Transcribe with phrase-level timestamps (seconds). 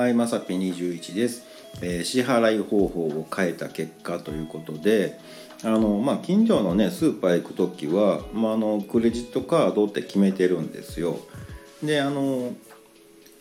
[0.00, 1.42] はい、まさぴ21です、
[1.82, 5.20] えー支払い方法を変えた結果ということで、
[5.62, 11.18] あのまあ近所のねスーパー行く時は、まああのクレジットカードって決めてるんですよ。
[11.82, 12.54] で、あの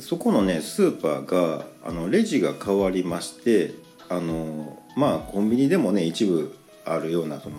[0.00, 3.74] そこのねスーパーがあのレジが変わりまして、
[4.08, 6.52] あのまあコンビニでもね一部
[6.84, 7.58] あるようなその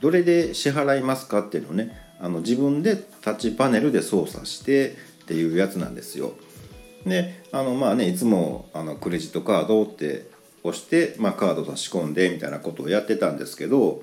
[0.00, 6.32] どれで支払いますかっていうのをねあの自分でタッチパネルで操作してっていうやつなんですよ。
[7.06, 10.30] であのまあねいつもあのクレジットカードって
[10.62, 14.02] 押して、まあ、カード差し込んでみたいなことをやってたんですけど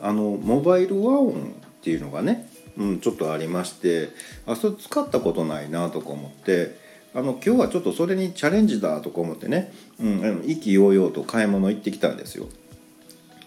[0.00, 1.34] あのモバイルワオンっ
[1.82, 4.08] ていうのがね、うん、ちょっとありまして
[4.46, 6.80] あそれ使ったことないなとか思って
[7.14, 12.46] あの今日はちょっとそれにチャレンジだとか思ってね、うん、意気揚々と買い物行ってきたんですよ。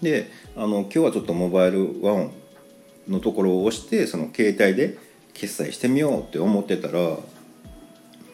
[0.01, 2.33] であの今日はちょっとモバイルワオン
[3.07, 4.97] のところを押してその携帯で
[5.33, 7.17] 決済してみようって思ってたら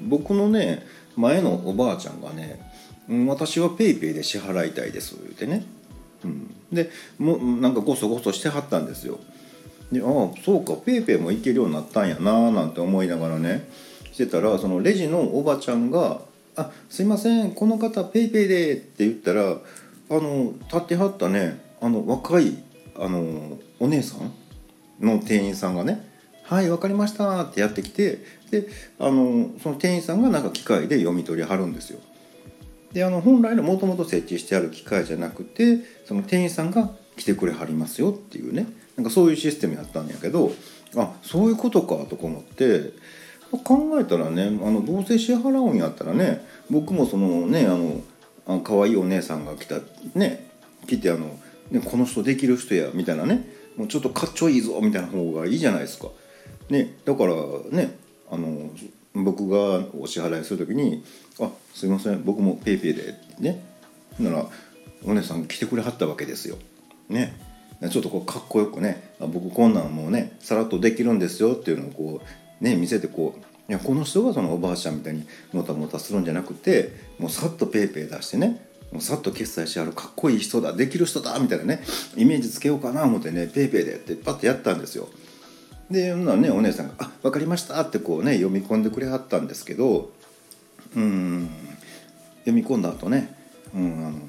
[0.08, 0.86] 僕のね
[1.16, 2.60] 前のおばあちゃんがね
[3.28, 5.66] 「私は PayPay で支払いたいです」言ってね、
[6.24, 9.20] うん、でもなんかゴソゴソしてはったんですよ。
[9.92, 10.08] でああ
[10.44, 13.68] そうか PayPay もいけるようになったんやななんて思いながらね
[14.12, 16.22] してたらそのレジのおばちゃんが
[16.56, 19.58] 「あすいませんこの方 PayPay で」って言ったらあ
[20.10, 22.58] の立ってはったねあの若い
[22.98, 24.32] あのお姉さん
[25.06, 26.10] の店員さんがね
[26.52, 28.68] 「はい分かりました」ってやってきてで
[29.00, 32.00] あのその店員さんがなんか機械で読み取りはるんですよ。
[32.92, 40.52] であの本来のもともと設置してある機械じゃなくてその店員さんが来てくれはりますよっていうねなんかそういうシステムやったんやけど
[40.98, 42.92] あそういうことかとか思って
[43.64, 48.02] 考えたらねあのどうせ支払うんやったらね僕もそのねあの
[48.46, 49.80] あ可愛いお姉さんが来た
[50.16, 50.50] ね
[50.86, 56.10] 来てあの、ね、この人できる人やみたいなねもうちょっとかっちょいいぞみたいな方がいいじゃないですか。
[56.72, 57.34] ね、だから
[57.70, 57.98] ね
[58.32, 58.70] あの
[59.14, 61.04] 僕がお支払いする時に
[61.42, 63.62] 「あすいません僕も PayPay で」ね
[64.18, 64.46] なら
[65.04, 66.58] お姉さん来てくれはったわけですよ。
[67.10, 67.34] ね
[67.90, 72.22] ちょっとこうかっこよくね僕こんなんもうねさらっとできるんですよっていうのをこ
[72.62, 81.84] うね見せてこういやこの人がそのおばあちゃんみたいにもたもたするんじゃなくてもうさっと PayPay 出してねもうさっと決済しはるかっこいい人だできる人だみたいなね
[82.16, 85.10] イメージつけようかな思ってね PayPay でってパッとやったんですよ。
[85.92, 90.12] でなねお姉さんが「あ分かりました」ってこうね読み込んでくれはったんですけど
[90.96, 91.50] うん
[92.40, 93.36] 読み込んだ後ね
[93.76, 94.20] 「うん、あの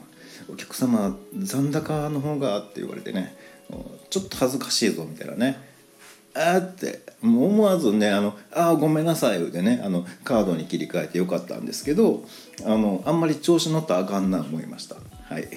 [0.53, 3.37] お客様残高の方が」って言われてね
[4.11, 5.59] 「ちょっと恥ずかしいぞ」みたいなね
[6.34, 12.25] 「あ」ってもう思わずね「あのあごめんなさい」言うてねあのカードに切り替えてよかったんですけど
[12.65, 14.97] あのあんまり調子乗ったらあかんな思いました。
[15.29, 15.49] はい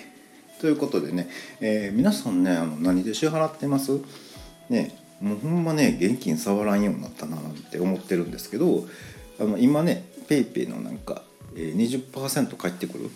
[0.62, 1.28] ということでね、
[1.60, 4.00] えー皆さんねあの何で支払ってます？
[4.70, 7.40] ねもうほんまね現金触らんようになったなっ
[7.72, 8.86] て思ってるんですけど
[9.40, 11.22] あの今ね PayPay のなんか、
[11.56, 13.12] 20%返ってくる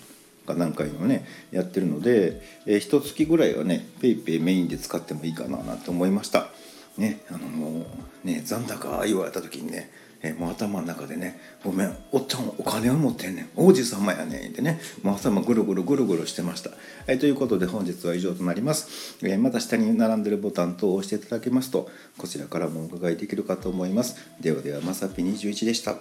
[0.45, 6.47] か何回のねやってるので、えー、一月ぐらいはね PayPay メインで使ってもいいかななんて思いました。
[6.97, 7.85] ね、あのも
[8.23, 9.89] うね残高言われた時にね、
[10.21, 12.48] えーもう頭の中でね「ごめんおっちゃん
[12.79, 16.72] 金を持ってんねん王子様やねん」ってねもう頭ぐるぐるぐるぐるしてました。
[17.07, 19.17] はい、ということで本日は以上となります。
[19.23, 24.16] えまた下に並んでるボタン等を押していただけますとこちらからもお伺いできるかと思います。
[24.39, 25.97] ではではまさぴ21でした。